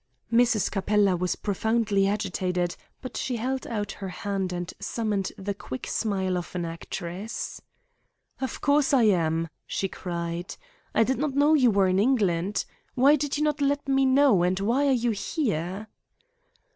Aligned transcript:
Mrs. 0.33 0.71
Capella 0.71 1.15
was 1.15 1.35
profoundly 1.35 2.07
agitated, 2.07 2.75
but 3.03 3.15
she 3.15 3.35
held 3.35 3.67
out 3.67 3.91
her 3.91 4.09
hand 4.09 4.51
and 4.51 4.73
summoned 4.79 5.31
the 5.37 5.53
quick 5.53 5.85
smile 5.85 6.39
of 6.39 6.55
an 6.55 6.65
actress. 6.65 7.61
"Of 8.39 8.61
course 8.61 8.95
I 8.95 9.03
am," 9.03 9.47
she 9.67 9.87
cried. 9.87 10.55
"I 10.95 11.03
did 11.03 11.19
not 11.19 11.35
know 11.35 11.53
you 11.53 11.69
were 11.69 11.87
in 11.87 11.99
England. 11.99 12.65
Why 12.95 13.15
did 13.15 13.37
you 13.37 13.43
not 13.43 13.61
let 13.61 13.87
me 13.87 14.07
know, 14.07 14.41
and 14.41 14.59
why 14.59 14.87
are 14.87 14.91
you 14.91 15.11
here?" 15.11 15.85